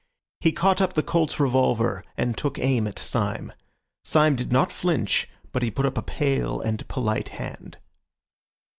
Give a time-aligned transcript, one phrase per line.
[0.39, 3.53] He caught up the Colt's revolver and took aim at Syme.
[4.03, 7.77] Syme did not flinch, but he put up a pale and polite hand.